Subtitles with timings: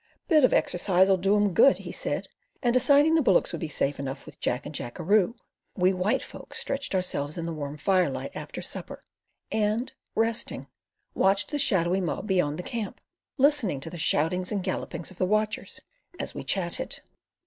[0.27, 2.27] "Bit of exercise'll do 'em good," he said;
[2.63, 5.35] and deciding the bullocks would be safe enough with Jack and Jackeroo,
[5.75, 9.03] we white folk stretched ourselves in the warm firelight after supper,
[9.51, 10.65] and, resting,
[11.13, 12.99] watched the shadowy mob beyond the camp,
[13.37, 15.79] listening to the shoutings and gallopings of the watchers
[16.19, 17.01] as we chatted.